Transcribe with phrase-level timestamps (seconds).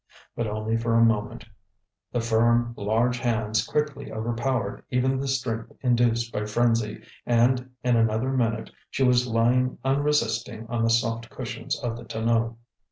[0.35, 1.45] But only for a moment.
[2.11, 8.33] The firm large hands quickly overpowered even the strength induced by frenzy, and in another
[8.33, 12.57] minute she was lying unresisting on the soft cushions of the tonneau.